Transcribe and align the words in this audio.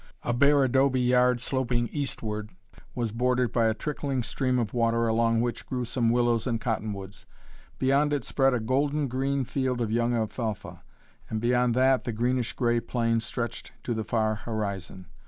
A 0.23 0.33
bare 0.33 0.63
adobe 0.63 0.99
yard 0.99 1.39
sloping 1.39 1.87
eastward 1.89 2.49
was 2.95 3.11
bordered 3.11 3.51
by 3.51 3.67
a 3.67 3.75
trickling 3.75 4.23
stream 4.23 4.57
of 4.57 4.73
water 4.73 5.07
along 5.07 5.41
which 5.41 5.67
grew 5.67 5.85
some 5.85 6.09
willows 6.09 6.47
and 6.47 6.59
cottonwoods. 6.59 7.27
Beyond 7.77 8.11
it 8.11 8.23
spread 8.23 8.55
a 8.55 8.59
golden 8.59 9.07
green 9.07 9.45
field 9.45 9.79
of 9.79 9.91
young 9.91 10.15
alfalfa, 10.15 10.81
and 11.29 11.39
beyond 11.39 11.75
that 11.75 12.05
the 12.05 12.11
greenish 12.13 12.53
gray 12.53 12.79
plain 12.79 13.19
stretched 13.19 13.73
to 13.83 13.93
the 13.93 14.03
far 14.03 14.33
horizon. 14.33 15.05